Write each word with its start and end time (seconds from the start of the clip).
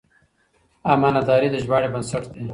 امانتداري 0.93 1.47
د 1.51 1.55
ژباړې 1.63 1.87
بنسټ 1.93 2.23
دی. 2.33 2.41